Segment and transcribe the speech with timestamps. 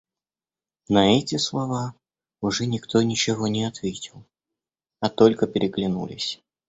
[0.89, 1.93] На эти слова
[2.41, 4.25] уже никто ничего не ответил,
[4.99, 6.41] а только переглянулись.